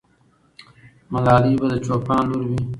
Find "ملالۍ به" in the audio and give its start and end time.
1.11-1.67